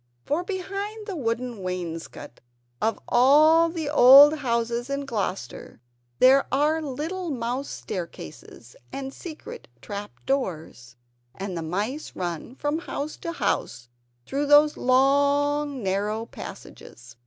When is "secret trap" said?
9.13-10.09